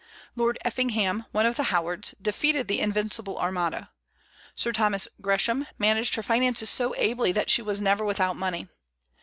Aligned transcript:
Lord 0.35 0.57
Effingham, 0.65 1.27
one 1.31 1.45
of 1.45 1.57
the 1.57 1.65
Howards, 1.69 2.15
defeated 2.19 2.67
the 2.67 2.79
"Invincible 2.79 3.37
Armada." 3.37 3.91
Sir 4.55 4.71
Thomas 4.71 5.07
Gresham 5.21 5.67
managed 5.77 6.15
her 6.15 6.23
finances 6.23 6.71
so 6.71 6.95
ably 6.95 7.31
that 7.33 7.51
she 7.51 7.61
was 7.61 7.79
never 7.79 8.03
without 8.03 8.35
money. 8.35 8.67